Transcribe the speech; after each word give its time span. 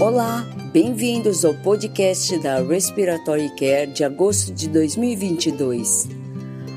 Olá, 0.00 0.44
bem-vindos 0.72 1.44
ao 1.44 1.54
podcast 1.54 2.36
da 2.38 2.60
Respiratory 2.60 3.48
Care 3.50 3.86
de 3.86 4.02
agosto 4.02 4.52
de 4.52 4.68
2022. 4.68 6.08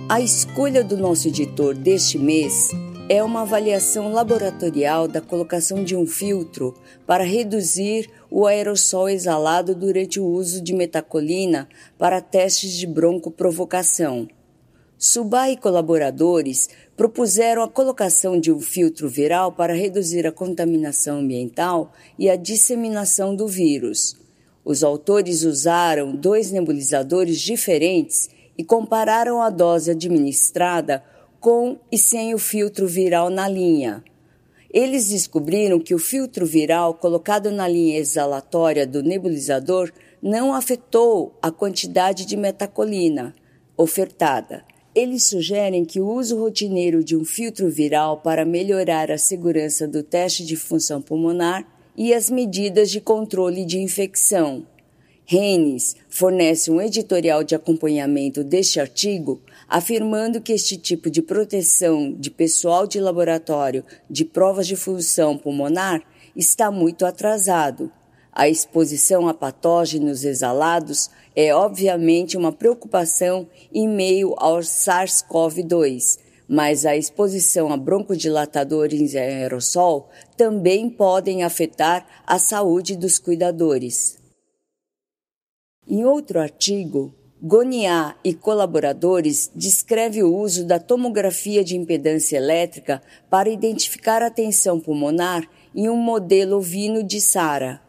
A 0.07 0.21
escolha 0.21 0.83
do 0.83 0.95
nosso 0.95 1.27
editor 1.27 1.73
deste 1.73 2.19
mês 2.19 2.69
é 3.09 3.23
uma 3.23 3.41
avaliação 3.41 4.13
laboratorial 4.13 5.07
da 5.07 5.19
colocação 5.19 5.83
de 5.83 5.95
um 5.95 6.05
filtro 6.05 6.75
para 7.07 7.23
reduzir 7.23 8.07
o 8.29 8.45
aerossol 8.45 9.09
exalado 9.09 9.73
durante 9.73 10.19
o 10.19 10.25
uso 10.25 10.61
de 10.61 10.73
metacolina 10.73 11.67
para 11.97 12.21
testes 12.21 12.73
de 12.73 12.85
broncoprovocação. 12.85 14.27
Subay 14.99 15.51
e 15.51 15.57
colaboradores 15.57 16.69
propuseram 16.95 17.61
a 17.61 17.69
colocação 17.69 18.39
de 18.39 18.51
um 18.51 18.59
filtro 18.59 19.07
viral 19.07 19.51
para 19.51 19.75
reduzir 19.75 20.25
a 20.25 20.31
contaminação 20.31 21.19
ambiental 21.19 21.93
e 22.17 22.27
a 22.27 22.35
disseminação 22.35 23.35
do 23.35 23.47
vírus. 23.47 24.17
Os 24.65 24.83
autores 24.83 25.43
usaram 25.43 26.15
dois 26.15 26.49
nebulizadores 26.49 27.39
diferentes 27.39 28.27
e 28.57 28.63
compararam 28.63 29.39
a 29.39 29.51
dose 29.51 29.91
administrada 29.91 31.03
com 31.39 31.77
e 31.91 31.97
sem 31.97 32.33
o 32.33 32.39
filtro 32.39 32.87
viral 32.87 33.29
na 33.29 33.47
linha. 33.47 34.03
Eles 34.73 35.09
descobriram 35.09 35.79
que 35.79 35.93
o 35.93 35.99
filtro 35.99 36.43
viral 36.43 36.95
colocado 36.95 37.51
na 37.51 37.67
linha 37.67 37.99
exalatória 37.99 38.87
do 38.87 39.03
nebulizador 39.03 39.91
não 40.23 40.55
afetou 40.55 41.37
a 41.39 41.51
quantidade 41.51 42.25
de 42.25 42.35
metacolina 42.35 43.35
ofertada 43.77 44.65
eles 44.97 45.25
sugerem 45.25 45.85
que 45.85 46.01
o 46.01 46.11
uso 46.11 46.39
rotineiro 46.39 47.03
de 47.03 47.15
um 47.15 47.23
filtro 47.23 47.69
viral 47.69 48.17
para 48.17 48.43
melhorar 48.43 49.11
a 49.11 49.17
segurança 49.19 49.87
do 49.87 50.01
teste 50.01 50.43
de 50.43 50.55
função 50.55 50.99
pulmonar 50.99 51.67
e 51.95 52.15
as 52.15 52.31
medidas 52.31 52.89
de 52.89 52.99
controle 52.99 53.63
de 53.63 53.77
infecção. 53.77 54.65
Rennes 55.23 55.95
fornece 56.09 56.71
um 56.71 56.81
editorial 56.81 57.43
de 57.43 57.53
acompanhamento 57.53 58.43
deste 58.43 58.79
artigo, 58.79 59.39
afirmando 59.67 60.41
que 60.41 60.51
este 60.51 60.75
tipo 60.75 61.11
de 61.11 61.21
proteção 61.21 62.11
de 62.11 62.31
pessoal 62.31 62.87
de 62.87 62.99
laboratório 62.99 63.85
de 64.09 64.25
provas 64.25 64.65
de 64.65 64.75
função 64.75 65.37
pulmonar 65.37 66.01
está 66.35 66.71
muito 66.71 67.05
atrasado 67.05 67.91
a 68.37 68.47
exposição 68.47 69.27
a 69.27 69.33
patógenos 69.33 70.23
exalados 70.23 71.09
é 71.39 71.53
obviamente 71.53 72.35
uma 72.35 72.51
preocupação 72.51 73.47
em 73.71 73.87
meio 73.87 74.33
ao 74.37 74.57
SARS-CoV-2, 74.57 76.17
mas 76.49 76.83
a 76.83 76.97
exposição 76.97 77.71
a 77.71 77.77
broncodilatadores 77.77 79.13
em 79.13 79.19
aerossol 79.19 80.09
também 80.35 80.89
podem 80.89 81.43
afetar 81.43 82.07
a 82.25 82.39
saúde 82.39 82.95
dos 82.95 83.19
cuidadores. 83.19 84.17
Em 85.87 86.03
outro 86.03 86.39
artigo, 86.39 87.13
Goniá 87.39 88.15
e 88.23 88.33
colaboradores 88.33 89.51
descreve 89.53 90.23
o 90.23 90.35
uso 90.35 90.65
da 90.65 90.79
tomografia 90.79 91.63
de 91.63 91.77
impedância 91.77 92.35
elétrica 92.35 92.99
para 93.29 93.47
identificar 93.47 94.23
a 94.23 94.31
tensão 94.31 94.79
pulmonar 94.79 95.47
em 95.75 95.87
um 95.87 95.97
modelo 95.97 96.57
ovino 96.57 97.03
de 97.03 97.21
SARA. 97.21 97.86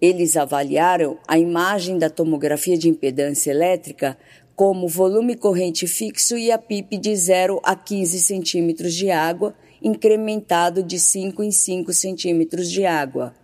Eles 0.00 0.36
avaliaram 0.36 1.18
a 1.26 1.38
imagem 1.38 1.98
da 1.98 2.08
tomografia 2.08 2.78
de 2.78 2.88
impedância 2.88 3.50
elétrica 3.50 4.16
como 4.54 4.88
volume 4.88 5.36
corrente 5.36 5.86
fixo 5.86 6.36
e 6.36 6.50
a 6.50 6.58
PIP 6.58 6.98
de 6.98 7.14
0 7.14 7.60
a 7.64 7.74
15 7.74 8.20
centímetros 8.20 8.94
de 8.94 9.10
água, 9.10 9.54
incrementado 9.82 10.82
de 10.82 10.98
5 10.98 11.42
em 11.42 11.50
5 11.50 11.92
centímetros 11.92 12.70
de 12.70 12.84
água. 12.84 13.34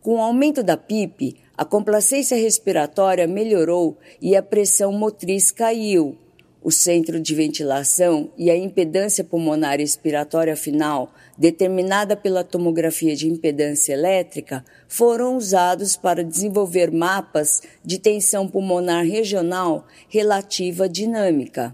Com 0.00 0.16
o 0.16 0.20
aumento 0.20 0.62
da 0.62 0.76
PIP, 0.76 1.36
a 1.56 1.64
complacência 1.64 2.36
respiratória 2.36 3.26
melhorou 3.26 3.98
e 4.20 4.36
a 4.36 4.42
pressão 4.42 4.92
motriz 4.92 5.50
caiu, 5.50 6.16
o 6.66 6.72
centro 6.72 7.20
de 7.20 7.32
ventilação 7.32 8.28
e 8.36 8.50
a 8.50 8.56
impedância 8.56 9.22
pulmonar 9.22 9.80
expiratória 9.80 10.56
final, 10.56 11.14
determinada 11.38 12.16
pela 12.16 12.42
tomografia 12.42 13.14
de 13.14 13.28
impedância 13.28 13.92
elétrica, 13.92 14.64
foram 14.88 15.36
usados 15.36 15.96
para 15.96 16.24
desenvolver 16.24 16.90
mapas 16.90 17.62
de 17.84 18.00
tensão 18.00 18.48
pulmonar 18.48 19.04
regional 19.04 19.86
relativa 20.08 20.88
dinâmica. 20.88 21.72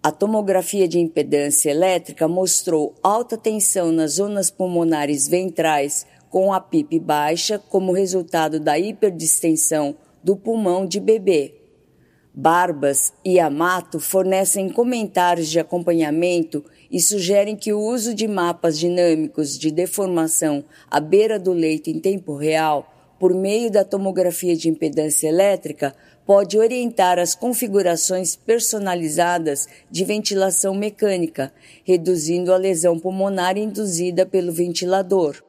A 0.00 0.12
tomografia 0.12 0.86
de 0.86 1.00
impedância 1.00 1.68
elétrica 1.68 2.28
mostrou 2.28 2.94
alta 3.02 3.36
tensão 3.36 3.90
nas 3.90 4.12
zonas 4.12 4.52
pulmonares 4.52 5.26
ventrais 5.26 6.06
com 6.30 6.52
a 6.52 6.60
PIP 6.60 7.00
baixa 7.00 7.58
como 7.58 7.90
resultado 7.90 8.60
da 8.60 8.78
hiperdistensão 8.78 9.96
do 10.22 10.36
pulmão 10.36 10.86
de 10.86 11.00
bebê. 11.00 11.63
Barbas 12.36 13.12
e 13.24 13.38
Amato 13.38 14.00
fornecem 14.00 14.68
comentários 14.68 15.48
de 15.48 15.60
acompanhamento 15.60 16.64
e 16.90 17.00
sugerem 17.00 17.54
que 17.54 17.72
o 17.72 17.78
uso 17.78 18.12
de 18.12 18.26
mapas 18.26 18.76
dinâmicos 18.76 19.56
de 19.56 19.70
deformação 19.70 20.64
à 20.90 20.98
beira 20.98 21.38
do 21.38 21.52
leito 21.52 21.90
em 21.90 22.00
tempo 22.00 22.34
real, 22.34 22.92
por 23.20 23.32
meio 23.32 23.70
da 23.70 23.84
tomografia 23.84 24.56
de 24.56 24.68
impedância 24.68 25.28
elétrica, 25.28 25.94
pode 26.26 26.58
orientar 26.58 27.20
as 27.20 27.36
configurações 27.36 28.34
personalizadas 28.34 29.68
de 29.88 30.04
ventilação 30.04 30.74
mecânica, 30.74 31.52
reduzindo 31.84 32.52
a 32.52 32.56
lesão 32.56 32.98
pulmonar 32.98 33.56
induzida 33.56 34.26
pelo 34.26 34.50
ventilador. 34.50 35.40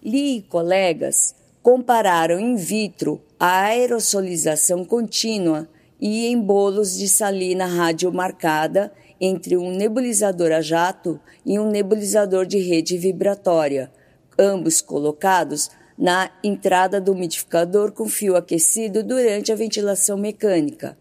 Lee 0.00 0.38
e 0.38 0.42
colegas 0.42 1.34
compararam 1.62 2.40
in 2.40 2.56
vitro 2.56 3.22
a 3.38 3.62
aerosolização 3.62 4.84
contínua 4.84 5.68
e 6.00 6.26
em 6.26 6.40
bolos 6.40 6.98
de 6.98 7.08
salina 7.08 7.64
radiomarcada 7.64 8.92
entre 9.20 9.56
um 9.56 9.70
nebulizador 9.70 10.50
a 10.50 10.60
jato 10.60 11.20
e 11.46 11.60
um 11.60 11.70
nebulizador 11.70 12.44
de 12.44 12.58
rede 12.58 12.98
vibratória, 12.98 13.92
ambos 14.36 14.80
colocados 14.80 15.70
na 15.96 16.30
entrada 16.42 17.00
do 17.00 17.12
umidificador 17.12 17.92
com 17.92 18.08
fio 18.08 18.34
aquecido 18.34 19.04
durante 19.04 19.52
a 19.52 19.54
ventilação 19.54 20.18
mecânica. 20.18 20.98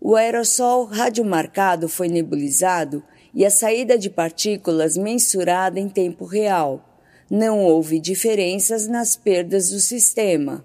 O 0.00 0.16
aerossol 0.16 0.84
radiomarcado 0.86 1.88
foi 1.88 2.08
nebulizado 2.08 3.04
e 3.32 3.44
a 3.44 3.50
saída 3.50 3.96
de 3.96 4.10
partículas 4.10 4.96
mensurada 4.96 5.78
em 5.78 5.88
tempo 5.88 6.24
real 6.24 6.93
não 7.30 7.64
houve 7.64 7.98
diferenças 7.98 8.86
nas 8.86 9.16
perdas 9.16 9.70
do 9.70 9.80
sistema. 9.80 10.64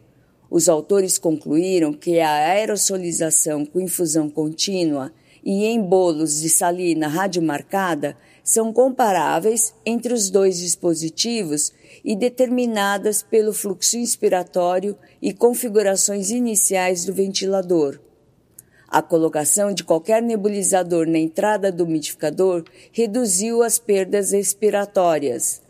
Os 0.49 0.67
autores 0.67 1.17
concluíram 1.17 1.93
que 1.93 2.19
a 2.19 2.31
aerosolização 2.31 3.65
com 3.65 3.79
infusão 3.79 4.29
contínua 4.29 5.11
e 5.43 5.65
em 5.65 5.81
bolos 5.81 6.41
de 6.41 6.49
salina 6.49 7.07
radiomarcada 7.07 8.17
são 8.43 8.73
comparáveis 8.73 9.73
entre 9.85 10.13
os 10.13 10.29
dois 10.29 10.57
dispositivos 10.57 11.71
e 12.03 12.15
determinadas 12.15 13.21
pelo 13.21 13.53
fluxo 13.53 13.97
inspiratório 13.97 14.97
e 15.21 15.31
configurações 15.31 16.31
iniciais 16.31 17.05
do 17.05 17.13
ventilador. 17.13 17.99
A 18.87 19.03
colocação 19.03 19.71
de 19.71 19.83
qualquer 19.83 20.21
nebulizador 20.23 21.07
na 21.07 21.19
entrada 21.19 21.71
do 21.71 21.83
umidificador 21.83 22.63
reduziu 22.91 23.61
as 23.61 23.77
perdas 23.77 24.31
respiratórias. 24.31 25.61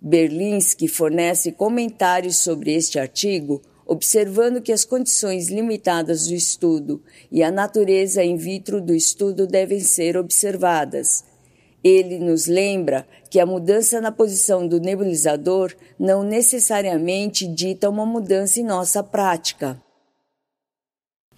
Berlinski 0.00 0.88
fornece 0.88 1.52
comentários 1.52 2.38
sobre 2.38 2.72
este 2.72 2.98
artigo, 2.98 3.60
observando 3.86 4.62
que 4.62 4.72
as 4.72 4.84
condições 4.84 5.48
limitadas 5.50 6.26
do 6.26 6.34
estudo 6.34 7.02
e 7.30 7.42
a 7.42 7.50
natureza 7.50 8.24
in 8.24 8.36
vitro 8.36 8.80
do 8.80 8.94
estudo 8.94 9.46
devem 9.46 9.80
ser 9.80 10.16
observadas. 10.16 11.24
Ele 11.82 12.18
nos 12.18 12.46
lembra 12.46 13.06
que 13.30 13.40
a 13.40 13.46
mudança 13.46 14.00
na 14.00 14.12
posição 14.12 14.66
do 14.66 14.78
nebulizador 14.80 15.74
não 15.98 16.22
necessariamente 16.22 17.46
dita 17.46 17.88
uma 17.88 18.06
mudança 18.06 18.60
em 18.60 18.64
nossa 18.64 19.02
prática. 19.02 19.80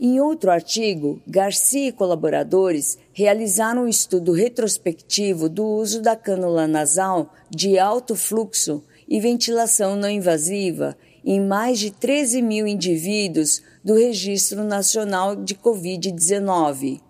Em 0.00 0.20
outro 0.20 0.50
artigo, 0.50 1.20
Garcia 1.26 1.88
e 1.88 1.92
colaboradores 1.92 2.98
realizaram 3.12 3.84
um 3.84 3.88
estudo 3.88 4.32
retrospectivo 4.32 5.48
do 5.48 5.64
uso 5.64 6.00
da 6.00 6.16
cânula 6.16 6.66
nasal 6.66 7.32
de 7.50 7.78
alto 7.78 8.16
fluxo 8.16 8.82
e 9.06 9.20
ventilação 9.20 9.94
não 9.94 10.08
invasiva 10.08 10.96
em 11.24 11.40
mais 11.40 11.78
de 11.78 11.90
13 11.90 12.40
mil 12.40 12.66
indivíduos 12.66 13.62
do 13.84 13.94
Registro 13.94 14.64
Nacional 14.64 15.36
de 15.36 15.54
Covid-19. 15.54 17.00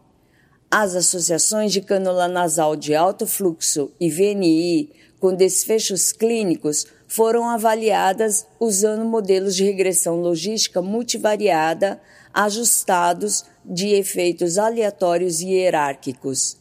As 0.71 0.97
associações 0.97 1.73
de 1.73 1.81
cânula 1.81 2.27
nasal 2.27 2.75
de 2.75 2.95
alto 2.95 3.27
fluxo 3.27 3.93
e 4.01 4.11
VNI 4.11 4.91
com 5.21 5.35
desfechos 5.35 6.13
clínicos 6.13 6.87
foram 7.07 7.49
avaliadas 7.49 8.47
usando 8.59 9.05
modelos 9.05 9.55
de 9.55 9.65
regressão 9.65 10.17
logística 10.17 10.83
multivariada 10.83 12.01
ajustados 12.33 13.45
de 13.65 13.89
efeitos 13.89 14.59
aleatórios 14.59 15.41
e 15.41 15.49
hierárquicos. 15.49 16.57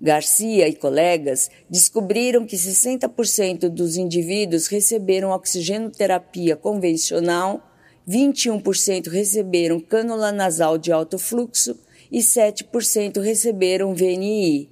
Garcia 0.00 0.66
e 0.66 0.74
colegas 0.74 1.50
descobriram 1.68 2.46
que 2.46 2.56
60% 2.56 3.68
dos 3.68 3.96
indivíduos 3.96 4.66
receberam 4.66 5.30
oxigenoterapia 5.30 6.56
convencional, 6.56 7.70
21% 8.08 9.08
receberam 9.08 9.78
cânula 9.78 10.32
nasal 10.32 10.78
de 10.78 10.90
alto 10.90 11.18
fluxo 11.18 11.78
e 12.10 12.20
7% 12.20 13.20
receberam 13.20 13.94
VNI. 13.94 14.70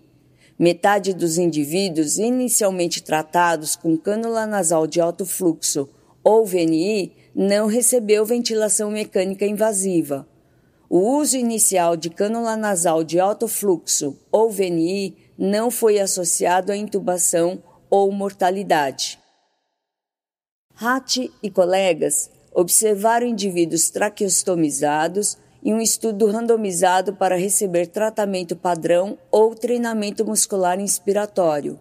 Metade 0.58 1.12
dos 1.12 1.36
indivíduos 1.38 2.18
inicialmente 2.18 3.02
tratados 3.02 3.76
com 3.76 3.96
cânula 3.96 4.46
nasal 4.46 4.86
de 4.86 5.00
alto 5.00 5.24
fluxo 5.24 5.88
ou 6.24 6.44
VNI 6.44 7.12
não 7.40 7.68
recebeu 7.68 8.26
ventilação 8.26 8.90
mecânica 8.90 9.46
invasiva. 9.46 10.26
O 10.90 10.98
uso 11.18 11.36
inicial 11.36 11.96
de 11.96 12.10
cânula 12.10 12.56
nasal 12.56 13.04
de 13.04 13.20
alto 13.20 13.46
fluxo 13.46 14.18
ou 14.32 14.50
VNI 14.50 15.16
não 15.38 15.70
foi 15.70 16.00
associado 16.00 16.72
à 16.72 16.76
intubação 16.76 17.62
ou 17.88 18.10
mortalidade. 18.10 19.20
Hatt 20.74 21.30
e 21.40 21.48
colegas 21.48 22.28
observaram 22.52 23.28
indivíduos 23.28 23.88
traqueostomizados 23.88 25.38
em 25.62 25.72
um 25.72 25.80
estudo 25.80 26.26
randomizado 26.26 27.14
para 27.14 27.36
receber 27.36 27.86
tratamento 27.86 28.56
padrão 28.56 29.16
ou 29.30 29.54
treinamento 29.54 30.24
muscular 30.24 30.80
inspiratório. 30.80 31.78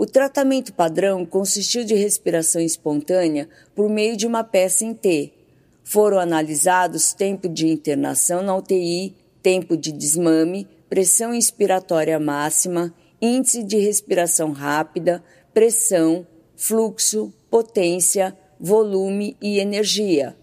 O 0.00 0.06
tratamento 0.06 0.72
padrão 0.72 1.26
consistiu 1.26 1.82
de 1.82 1.92
respiração 1.96 2.62
espontânea 2.62 3.48
por 3.74 3.90
meio 3.90 4.16
de 4.16 4.28
uma 4.28 4.44
peça 4.44 4.84
em 4.84 4.94
T, 4.94 5.32
foram 5.82 6.20
analisados 6.20 7.12
tempo 7.12 7.48
de 7.48 7.66
internação 7.66 8.40
na 8.40 8.56
UTI, 8.56 9.16
tempo 9.42 9.76
de 9.76 9.90
desmame, 9.90 10.68
pressão 10.88 11.34
inspiratória 11.34 12.16
máxima, 12.20 12.94
índice 13.20 13.64
de 13.64 13.76
respiração 13.78 14.52
rápida, 14.52 15.20
pressão, 15.52 16.24
fluxo, 16.54 17.34
potência, 17.50 18.38
volume 18.60 19.36
e 19.42 19.58
energia. 19.58 20.36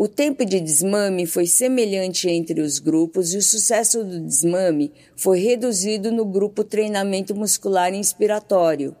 O 0.00 0.06
tempo 0.06 0.44
de 0.44 0.60
desmame 0.60 1.26
foi 1.26 1.44
semelhante 1.44 2.30
entre 2.30 2.60
os 2.60 2.78
grupos 2.78 3.34
e 3.34 3.36
o 3.36 3.42
sucesso 3.42 4.04
do 4.04 4.20
desmame 4.20 4.92
foi 5.16 5.40
reduzido 5.40 6.12
no 6.12 6.24
grupo 6.24 6.62
treinamento 6.62 7.34
muscular 7.34 7.92
inspiratório. 7.92 8.94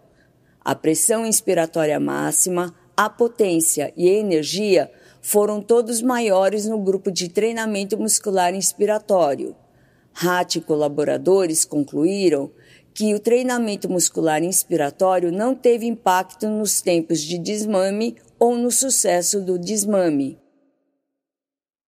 A 0.60 0.74
pressão 0.74 1.24
inspiratória 1.24 2.00
máxima, 2.00 2.74
a 2.96 3.08
potência 3.08 3.92
e 3.96 4.08
a 4.08 4.12
energia 4.12 4.90
foram 5.22 5.62
todos 5.62 6.02
maiores 6.02 6.66
no 6.66 6.80
grupo 6.80 7.12
de 7.12 7.28
treinamento 7.28 7.96
muscular 7.96 8.52
inspiratório. 8.52 9.54
Hatt 10.12 10.56
e 10.56 10.60
colaboradores 10.60 11.64
concluíram 11.64 12.50
que 12.92 13.14
o 13.14 13.20
treinamento 13.20 13.88
muscular 13.88 14.42
inspiratório 14.42 15.30
não 15.30 15.54
teve 15.54 15.86
impacto 15.86 16.48
nos 16.48 16.82
tempos 16.82 17.20
de 17.20 17.38
desmame 17.38 18.16
ou 18.36 18.56
no 18.56 18.72
sucesso 18.72 19.40
do 19.40 19.56
desmame. 19.56 20.36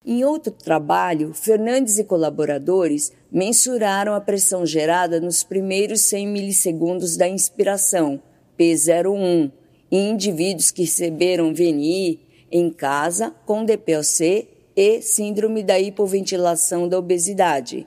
Em 0.05 0.25
outro 0.25 0.51
trabalho, 0.51 1.35
Fernandes 1.35 1.99
e 1.99 2.05
colaboradores 2.05 3.13
mensuraram 3.31 4.15
a 4.15 4.21
pressão 4.21 4.65
gerada 4.65 5.21
nos 5.21 5.45
primeiros 5.45 6.01
100 6.01 6.27
milissegundos 6.27 7.19
da 7.19 7.29
inspiração, 7.29 8.23
P01, 8.59 9.53
em 9.93 10.11
indivíduos 10.11 10.71
que 10.71 10.83
receberam 10.83 11.53
VNI 11.53 12.19
em 12.51 12.71
casa 12.71 13.31
com 13.45 13.63
DPOC 13.63 14.49
e 14.75 15.03
síndrome 15.03 15.63
da 15.63 15.79
hipoventilação 15.79 16.89
da 16.89 16.99
obesidade. 16.99 17.87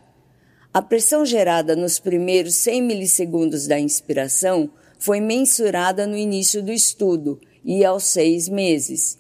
A 0.71 0.83
pressão 0.83 1.25
gerada 1.25 1.75
nos 1.75 1.98
primeiros 1.98 2.54
100 2.57 2.81
milissegundos 2.83 3.65
da 3.65 3.80
inspiração 3.80 4.69
foi 5.00 5.19
mensurada 5.19 6.06
no 6.06 6.15
início 6.15 6.62
do 6.62 6.71
estudo 6.71 7.42
e 7.65 7.83
aos 7.83 8.04
seis 8.04 8.48
meses. 8.48 9.18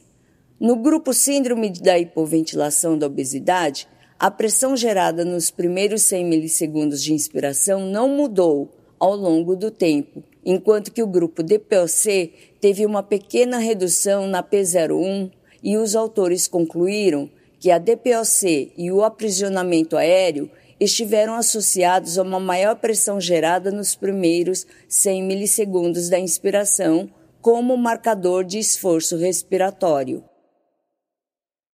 No 0.63 0.77
grupo 0.77 1.13
Síndrome 1.13 1.69
da 1.71 1.99
hipoventilação 1.99 2.97
da 2.97 3.07
obesidade, 3.07 3.85
a 4.17 4.31
pressão 4.31 4.77
gerada 4.77 5.25
nos 5.25 5.51
primeiros 5.51 6.03
100 6.03 6.23
milissegundos 6.23 7.03
de 7.03 7.13
inspiração 7.13 7.81
não 7.81 8.07
mudou 8.07 8.69
ao 8.97 9.13
longo 9.13 9.57
do 9.57 9.69
tempo, 9.69 10.23
enquanto 10.45 10.93
que 10.93 11.03
o 11.03 11.07
grupo 11.07 11.43
DPOC 11.43 12.31
teve 12.61 12.85
uma 12.85 13.03
pequena 13.03 13.57
redução 13.57 14.25
na 14.25 14.41
P01 14.41 15.29
e 15.61 15.75
os 15.75 15.97
autores 15.97 16.47
concluíram 16.47 17.29
que 17.59 17.69
a 17.69 17.77
DPOC 17.77 18.71
e 18.77 18.89
o 18.89 19.03
aprisionamento 19.03 19.97
aéreo 19.97 20.49
estiveram 20.79 21.33
associados 21.33 22.17
a 22.17 22.21
uma 22.21 22.39
maior 22.39 22.77
pressão 22.77 23.19
gerada 23.19 23.69
nos 23.69 23.95
primeiros 23.95 24.65
100 24.87 25.23
milissegundos 25.23 26.07
da 26.07 26.17
inspiração 26.17 27.09
como 27.41 27.75
marcador 27.75 28.45
de 28.45 28.59
esforço 28.59 29.17
respiratório. 29.17 30.23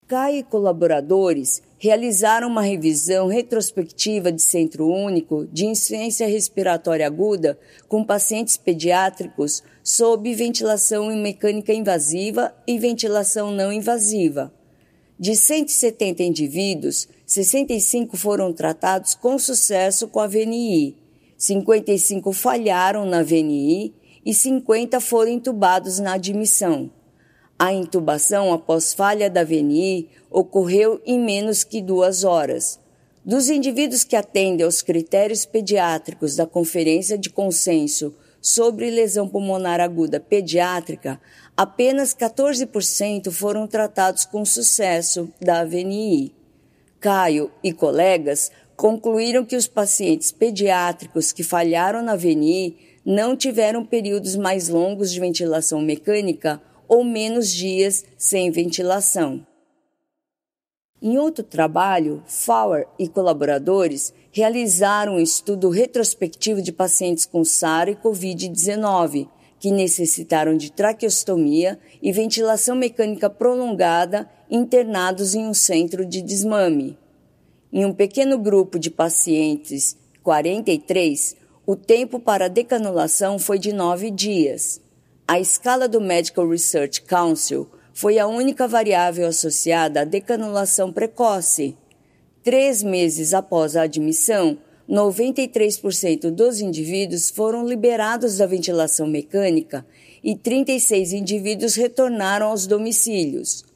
CAI 0.08 0.38
e 0.38 0.43
colaboradores 0.43 1.60
realizaram 1.78 2.49
uma 2.49 2.62
revisão 2.62 3.26
retrospectiva 3.26 4.32
de 4.32 4.40
centro 4.40 4.88
único 4.88 5.46
de 5.52 5.66
insuficiência 5.66 6.26
respiratória 6.26 7.06
aguda 7.06 7.58
com 7.87 8.02
pacientes 8.02 8.56
pediátricos 8.56 9.62
sob 9.84 10.34
ventilação 10.34 11.14
mecânica 11.14 11.75
invasiva 11.75 12.55
e 12.66 12.78
ventilação 12.78 13.50
não 13.50 13.70
invasiva. 13.70 14.50
De 15.20 15.37
170 15.37 16.22
indivíduos, 16.22 17.06
65 17.26 18.16
foram 18.16 18.50
tratados 18.50 19.14
com 19.14 19.38
sucesso 19.38 20.08
com 20.08 20.20
a 20.20 20.26
VNI, 20.26 20.96
55 21.37 22.32
falharam 22.32 23.05
na 23.05 23.22
VNI 23.22 23.94
e 24.25 24.32
50 24.32 25.00
foram 25.00 25.32
intubados 25.32 25.99
na 25.99 26.14
admissão. 26.14 26.90
A 27.58 27.72
intubação 27.72 28.52
após 28.52 28.94
falha 28.94 29.28
da 29.28 29.43
VNI 29.43 30.08
ocorreu 30.31 31.02
em 31.05 31.19
menos 31.19 31.64
que 31.64 31.82
duas 31.82 32.22
horas. 32.22 32.78
Dos 33.25 33.50
indivíduos 33.50 34.05
que 34.05 34.14
atendem 34.14 34.64
aos 34.64 34.81
critérios 34.81 35.44
pediátricos 35.44 36.37
da 36.37 36.46
Conferência 36.46 37.19
de 37.19 37.28
Consenso 37.28 38.14
sobre 38.40 38.88
Lesão 38.90 39.28
Pulmonar 39.28 39.81
Aguda 39.81 40.20
Pediátrica, 40.20 41.20
apenas 41.56 42.14
14% 42.14 43.32
foram 43.32 43.66
tratados 43.66 44.25
com 44.25 44.44
sucesso 44.44 45.28
da 45.40 45.64
VNI. 45.64 46.32
Caio 47.00 47.50
e 47.60 47.72
colegas 47.72 48.52
concluíram 48.76 49.44
que 49.44 49.56
os 49.56 49.66
pacientes 49.66 50.31
pediátricos 50.31 51.32
que 51.32 51.43
falharam 51.43 52.02
na 52.02 52.14
VNI 52.14 52.76
não 53.05 53.37
tiveram 53.37 53.84
períodos 53.84 54.37
mais 54.37 54.69
longos 54.69 55.10
de 55.10 55.19
ventilação 55.19 55.81
mecânica 55.81 56.62
ou 56.88 57.05
menos 57.05 57.52
dias 57.52 58.05
sem 58.17 58.51
ventilação. 58.51 59.46
Em 61.01 61.17
outro 61.19 61.44
trabalho, 61.44 62.24
Fowler 62.27 62.89
e 62.98 63.06
colaboradores 63.06 64.12
realizaram 64.32 65.15
um 65.15 65.20
estudo 65.20 65.69
retrospectivo 65.69 66.60
de 66.60 66.72
pacientes 66.72 67.24
com 67.24 67.44
SARA 67.44 67.91
e 67.91 67.96
COVID-19 67.96 69.29
que 69.58 69.70
necessitaram 69.70 70.56
de 70.56 70.70
traqueostomia 70.70 71.79
e 72.01 72.12
ventilação 72.12 72.77
mecânica 72.77 73.29
prolongada 73.29 74.29
internados 74.51 75.34
em 75.34 75.44
um 75.46 75.55
centro 75.55 76.06
de 76.06 76.22
desmame. 76.22 76.96
Em 77.72 77.84
um 77.84 77.93
pequeno 77.93 78.39
grupo 78.39 78.79
de 78.79 78.91
pacientes, 78.91 79.96
43, 80.22 81.36
o 81.67 81.77
tempo 81.77 82.19
para 82.19 82.48
decanulação 82.48 83.39
foi 83.39 83.58
de 83.58 83.72
nove 83.72 84.10
dias. 84.10 84.81
A 85.31 85.39
escala 85.39 85.87
do 85.87 86.01
Medical 86.01 86.49
Research 86.49 87.03
Council 87.03 87.69
foi 87.93 88.19
a 88.19 88.27
única 88.27 88.67
variável 88.67 89.27
associada 89.29 90.01
à 90.01 90.05
decanulação 90.05 90.91
precoce. 90.91 91.77
Três 92.43 92.82
meses 92.82 93.35
após 93.35 93.77
a 93.77 93.82
admissão, 93.82 94.56
93% 94.89 96.31
dos 96.31 96.63
indivíduos 96.63 97.29
foram 97.29 97.67
liberados 97.67 98.39
da 98.39 98.47
ventilação 98.47 99.06
mecânica 99.06 99.85
e 100.25 100.35
36 100.35 101.13
indivíduos 101.13 101.75
retornaram 101.75 102.47
aos 102.47 102.67
domicílios. 102.67 103.67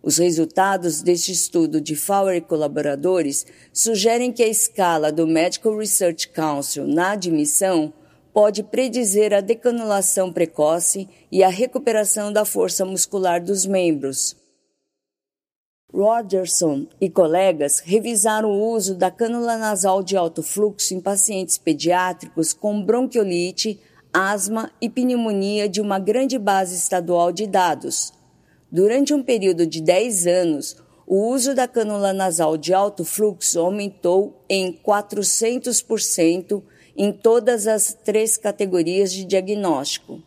Os 0.00 0.18
resultados 0.18 1.02
deste 1.02 1.32
estudo 1.32 1.80
de 1.80 1.96
Fowler 1.96 2.36
e 2.36 2.40
colaboradores 2.40 3.44
sugerem 3.72 4.30
que 4.30 4.44
a 4.44 4.48
escala 4.48 5.10
do 5.10 5.26
Medical 5.26 5.76
Research 5.76 6.28
Council 6.28 6.86
na 6.86 7.10
admissão 7.10 7.92
pode 8.32 8.62
predizer 8.62 9.32
a 9.34 9.40
decanulação 9.40 10.32
precoce 10.32 11.08
e 11.30 11.42
a 11.42 11.48
recuperação 11.48 12.32
da 12.32 12.44
força 12.44 12.84
muscular 12.84 13.42
dos 13.42 13.66
membros. 13.66 14.36
Rogerson 15.92 16.86
e 16.98 17.10
colegas 17.10 17.80
revisaram 17.80 18.50
o 18.50 18.70
uso 18.70 18.94
da 18.94 19.10
cânula 19.10 19.58
nasal 19.58 20.02
de 20.02 20.16
alto 20.16 20.42
fluxo 20.42 20.94
em 20.94 21.00
pacientes 21.00 21.58
pediátricos 21.58 22.54
com 22.54 22.82
bronquiolite, 22.82 23.78
asma 24.10 24.70
e 24.80 24.88
pneumonia 24.88 25.68
de 25.68 25.82
uma 25.82 25.98
grande 25.98 26.38
base 26.38 26.74
estadual 26.74 27.30
de 27.30 27.46
dados. 27.46 28.10
Durante 28.70 29.12
um 29.12 29.22
período 29.22 29.66
de 29.66 29.82
10 29.82 30.26
anos, 30.26 30.76
o 31.06 31.28
uso 31.28 31.54
da 31.54 31.68
cânula 31.68 32.14
nasal 32.14 32.56
de 32.56 32.72
alto 32.72 33.04
fluxo 33.04 33.60
aumentou 33.60 34.42
em 34.48 34.72
400% 34.72 36.62
em 36.96 37.12
todas 37.12 37.66
as 37.66 37.92
três 37.92 38.36
categorias 38.36 39.12
de 39.12 39.24
diagnóstico. 39.24 40.22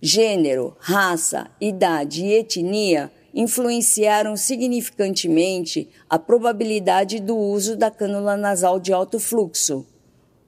Gênero, 0.00 0.76
raça, 0.78 1.50
idade 1.60 2.24
e 2.24 2.32
etnia 2.34 3.10
influenciaram 3.34 4.36
significantemente 4.36 5.88
a 6.08 6.18
probabilidade 6.18 7.20
do 7.20 7.36
uso 7.36 7.76
da 7.76 7.90
cânula 7.90 8.36
nasal 8.36 8.78
de 8.78 8.92
alto 8.92 9.18
fluxo. 9.18 9.86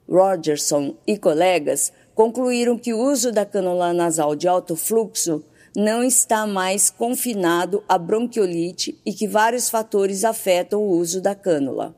Rogerson 0.09 0.95
e 1.05 1.17
colegas 1.17 1.91
concluíram 2.15 2.77
que 2.77 2.93
o 2.93 2.99
uso 2.99 3.31
da 3.31 3.45
cânula 3.45 3.91
nasal 3.93 4.35
de 4.35 4.47
alto 4.47 4.75
fluxo 4.75 5.43
não 5.75 6.03
está 6.03 6.47
mais 6.47 6.89
confinado 6.89 7.83
à 7.87 7.97
bronquiolite 7.97 8.99
e 9.05 9.13
que 9.13 9.27
vários 9.27 9.69
fatores 9.69 10.23
afetam 10.23 10.81
o 10.81 10.89
uso 10.89 11.21
da 11.21 11.35
cânula. 11.35 11.95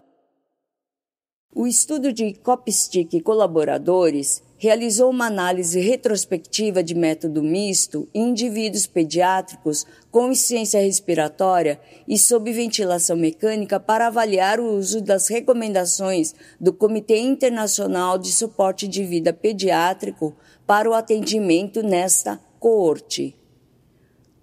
O 1.56 1.65
estudo 1.65 2.13
de 2.13 2.36
Copstick 2.36 3.12
e 3.18 3.22
colaboradores 3.22 4.44
realizou 4.56 5.10
uma 5.10 5.25
análise 5.25 5.79
retrospectiva 5.79 6.84
de 6.84 6.94
método 6.94 7.41
misto 7.41 8.08
em 8.13 8.29
indivíduos 8.29 8.86
pediátricos 8.86 9.84
com 10.12 10.32
insuficiência 10.32 10.79
respiratória 10.79 11.82
e 12.08 12.20
sob 12.20 12.53
ventilação 12.53 13.18
mecânica 13.18 13.79
para 13.79 14.06
avaliar 14.06 14.60
o 14.60 14.77
uso 14.77 15.01
das 15.01 15.27
recomendações 15.27 16.36
do 16.62 16.72
Comitê 16.72 17.18
Internacional 17.18 18.20
de 18.20 18.32
Suporte 18.32 18.88
de 18.88 19.03
Vida 19.03 19.34
Pediátrico 19.34 20.36
para 20.68 20.88
o 20.88 20.94
atendimento 20.94 21.82
nesta 21.82 22.39
coorte. 22.60 23.36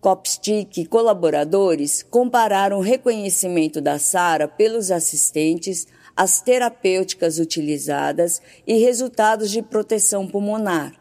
Copstick 0.01 0.79
e 0.79 0.87
colaboradores 0.87 2.03
compararam 2.03 2.79
o 2.79 2.83
reconhecimento 2.83 3.81
da 3.81 3.97
SARA 3.97 4.49
pelos 4.49 4.91
assistentes 4.91 5.87
as 6.17 6.41
terapêuticas 6.41 7.39
utilizadas 7.39 8.41
e 8.67 8.79
resultados 8.79 9.51
de 9.51 9.61
proteção 9.61 10.27
pulmonar. 10.27 10.95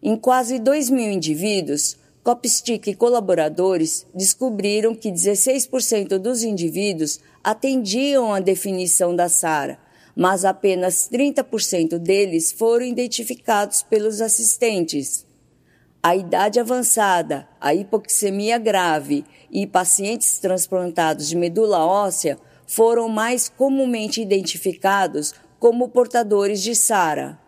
Em 0.00 0.16
quase 0.16 0.60
2 0.60 0.88
mil 0.88 1.10
indivíduos, 1.10 1.96
Copstick 2.22 2.88
e 2.88 2.94
colaboradores 2.94 4.06
descobriram 4.14 4.94
que 4.94 5.10
16% 5.10 6.18
dos 6.18 6.42
indivíduos 6.42 7.20
atendiam 7.42 8.32
a 8.32 8.40
definição 8.40 9.14
da 9.14 9.28
SARA, 9.28 9.78
mas 10.14 10.44
apenas 10.44 11.08
30% 11.08 11.98
deles 11.98 12.52
foram 12.52 12.86
identificados 12.86 13.82
pelos 13.82 14.20
assistentes. 14.20 15.26
A 16.02 16.14
idade 16.14 16.60
avançada, 16.60 17.48
a 17.60 17.74
hipoxemia 17.74 18.58
grave 18.58 19.24
e 19.50 19.66
pacientes 19.66 20.38
transplantados 20.38 21.28
de 21.28 21.36
medula 21.36 21.84
óssea 21.84 22.38
foram 22.66 23.08
mais 23.08 23.48
comumente 23.48 24.20
identificados 24.20 25.34
como 25.58 25.88
portadores 25.88 26.62
de 26.62 26.74
SARA. 26.74 27.38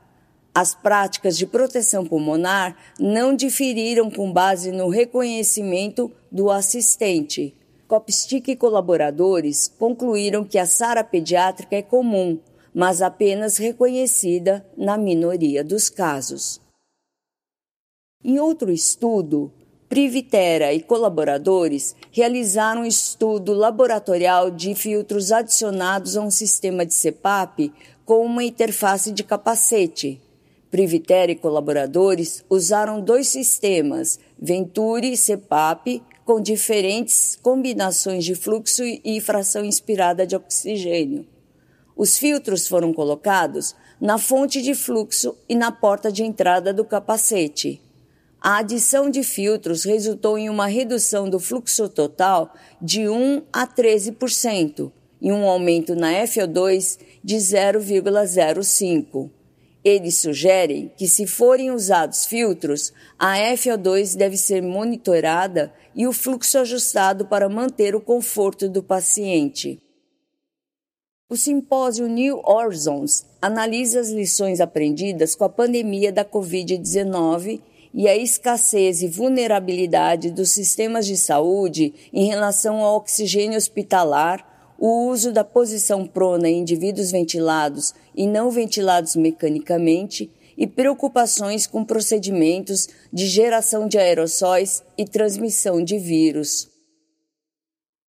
As 0.54 0.74
práticas 0.74 1.36
de 1.38 1.46
proteção 1.46 2.04
pulmonar 2.04 2.76
não 2.98 3.34
diferiram 3.34 4.10
com 4.10 4.32
base 4.32 4.72
no 4.72 4.88
reconhecimento 4.88 6.10
do 6.32 6.50
assistente. 6.50 7.54
Copstick 7.86 8.48
e 8.48 8.56
colaboradores 8.56 9.68
concluíram 9.78 10.44
que 10.44 10.58
a 10.58 10.66
SARA 10.66 11.04
pediátrica 11.04 11.76
é 11.76 11.82
comum, 11.82 12.38
mas 12.74 13.00
apenas 13.00 13.56
reconhecida 13.56 14.66
na 14.76 14.98
minoria 14.98 15.62
dos 15.62 15.88
casos. 15.88 16.60
Em 18.22 18.38
outro 18.40 18.72
estudo, 18.72 19.52
Privitera 19.88 20.74
e 20.74 20.82
colaboradores 20.82 21.96
realizaram 22.12 22.82
um 22.82 22.84
estudo 22.84 23.54
laboratorial 23.54 24.50
de 24.50 24.74
filtros 24.74 25.32
adicionados 25.32 26.14
a 26.14 26.20
um 26.20 26.30
sistema 26.30 26.84
de 26.84 26.92
CPAP 26.92 27.72
com 28.04 28.22
uma 28.22 28.44
interface 28.44 29.10
de 29.10 29.24
capacete. 29.24 30.20
Privitera 30.70 31.32
e 31.32 31.36
colaboradores 31.36 32.44
usaram 32.50 33.00
dois 33.00 33.28
sistemas, 33.28 34.20
Venturi 34.38 35.12
e 35.12 35.16
CPAP, 35.16 36.02
com 36.22 36.38
diferentes 36.38 37.38
combinações 37.40 38.26
de 38.26 38.34
fluxo 38.34 38.82
e 38.84 39.18
fração 39.22 39.64
inspirada 39.64 40.26
de 40.26 40.36
oxigênio. 40.36 41.26
Os 41.96 42.18
filtros 42.18 42.68
foram 42.68 42.92
colocados 42.92 43.74
na 43.98 44.18
fonte 44.18 44.60
de 44.60 44.74
fluxo 44.74 45.34
e 45.48 45.54
na 45.54 45.72
porta 45.72 46.12
de 46.12 46.22
entrada 46.22 46.74
do 46.74 46.84
capacete. 46.84 47.80
A 48.40 48.58
adição 48.58 49.10
de 49.10 49.24
filtros 49.24 49.84
resultou 49.84 50.38
em 50.38 50.48
uma 50.48 50.66
redução 50.66 51.28
do 51.28 51.40
fluxo 51.40 51.88
total 51.88 52.54
de 52.80 53.08
1 53.08 53.42
a 53.52 53.66
13% 53.66 54.92
e 55.20 55.32
um 55.32 55.44
aumento 55.44 55.96
na 55.96 56.12
FO2 56.22 56.98
de 57.22 57.36
0,05. 57.36 59.28
Eles 59.82 60.20
sugerem 60.20 60.92
que, 60.96 61.08
se 61.08 61.26
forem 61.26 61.72
usados 61.72 62.26
filtros, 62.26 62.92
a 63.18 63.38
FO2 63.38 64.16
deve 64.16 64.36
ser 64.36 64.62
monitorada 64.62 65.72
e 65.94 66.06
o 66.06 66.12
fluxo 66.12 66.58
ajustado 66.58 67.26
para 67.26 67.48
manter 67.48 67.96
o 67.96 68.00
conforto 68.00 68.68
do 68.68 68.82
paciente. 68.82 69.82
O 71.28 71.36
simpósio 71.36 72.06
New 72.06 72.40
Horizons 72.44 73.26
analisa 73.42 74.00
as 74.00 74.10
lições 74.10 74.60
aprendidas 74.60 75.34
com 75.34 75.44
a 75.44 75.48
pandemia 75.48 76.12
da 76.12 76.24
Covid-19 76.24 77.60
e 77.92 78.06
a 78.08 78.16
escassez 78.16 79.02
e 79.02 79.08
vulnerabilidade 79.08 80.30
dos 80.30 80.50
sistemas 80.50 81.06
de 81.06 81.16
saúde 81.16 81.94
em 82.12 82.26
relação 82.26 82.78
ao 82.78 82.96
oxigênio 82.96 83.56
hospitalar, 83.56 84.74
o 84.78 85.08
uso 85.08 85.32
da 85.32 85.42
posição 85.42 86.06
prona 86.06 86.48
em 86.48 86.60
indivíduos 86.60 87.10
ventilados 87.10 87.92
e 88.14 88.26
não 88.26 88.50
ventilados 88.50 89.16
mecanicamente 89.16 90.30
e 90.56 90.66
preocupações 90.66 91.66
com 91.66 91.84
procedimentos 91.84 92.88
de 93.12 93.26
geração 93.26 93.86
de 93.86 93.98
aerossóis 93.98 94.82
e 94.96 95.04
transmissão 95.04 95.82
de 95.82 95.98
vírus. 95.98 96.68